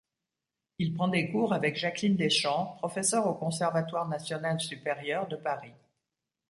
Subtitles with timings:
[0.79, 5.75] Il prend des cours avec Jacqueline Deschamps professeur au conservatoire national supérieur de Paris.